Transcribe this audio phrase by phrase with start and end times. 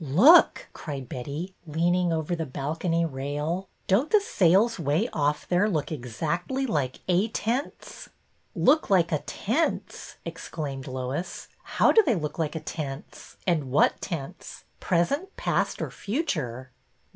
[0.03, 5.91] Look," cried Betty, leaning over the balcony rail.'' Don't the sails 'way off there look
[5.91, 8.09] exactly like A tents?"''
[8.67, 13.37] Look like a tense!" exclaimed Lois.'' How do they look like a tense?
[13.45, 16.71] And what tense, pres ent, past, or future?"